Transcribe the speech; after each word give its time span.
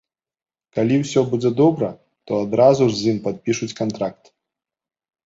Калі 0.77 0.95
ўсё 1.01 1.21
будзе 1.33 1.51
добра, 1.59 1.89
то 2.31 2.39
адразу 2.45 2.83
ж 2.93 2.97
з 3.01 3.13
ім 3.13 3.17
падпішуць 3.29 3.71
кантракт. 3.81 4.23